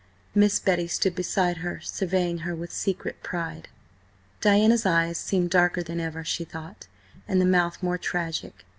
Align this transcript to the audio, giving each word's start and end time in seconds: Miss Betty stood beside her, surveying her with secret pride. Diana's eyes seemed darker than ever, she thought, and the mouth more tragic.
Miss 0.33 0.59
Betty 0.59 0.87
stood 0.87 1.13
beside 1.13 1.57
her, 1.57 1.79
surveying 1.79 2.39
her 2.39 2.55
with 2.55 2.71
secret 2.71 3.21
pride. 3.21 3.67
Diana's 4.41 4.83
eyes 4.83 5.19
seemed 5.19 5.51
darker 5.51 5.83
than 5.83 5.99
ever, 5.99 6.23
she 6.23 6.43
thought, 6.43 6.87
and 7.27 7.39
the 7.39 7.45
mouth 7.45 7.83
more 7.83 7.99
tragic. 7.99 8.65